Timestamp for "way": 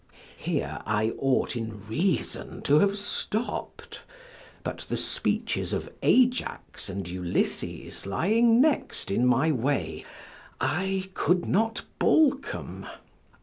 9.51-10.03